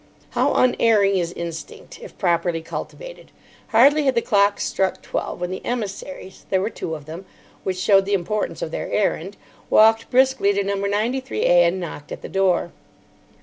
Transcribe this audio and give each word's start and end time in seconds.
How 0.31 0.55
unerring 0.55 1.15
is 1.17 1.31
instinct, 1.33 2.01
if 2.01 2.17
properly 2.17 2.63
cultivated. 2.63 3.29
Hardly 3.67 4.05
had 4.05 4.15
the 4.15 4.21
clocks 4.23 4.63
struck 4.63 5.03
twelve 5.03 5.39
when 5.39 5.51
the 5.51 5.63
emissaries—there 5.63 6.59
were 6.59 6.71
two 6.71 6.95
of 6.95 7.05
them, 7.05 7.25
which 7.63 7.77
showed 7.77 8.05
the 8.05 8.15
importance 8.15 8.63
of 8.63 8.71
their 8.71 8.91
errand—walked 8.91 10.09
briskly 10.09 10.53
to 10.53 10.63
No. 10.63 10.75
93A, 10.77 11.45
and 11.67 11.79
knocked 11.79 12.11
at 12.11 12.23
the 12.23 12.29
door. 12.29 12.71